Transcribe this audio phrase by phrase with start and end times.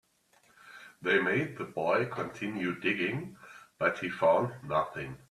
[1.03, 3.37] They made the boy continue digging,
[3.77, 5.19] but he found nothing.